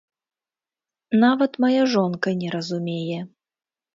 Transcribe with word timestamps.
Нават 1.23 1.51
мая 1.65 1.83
жонка 1.93 2.29
не 2.41 2.49
разумее. 2.57 3.21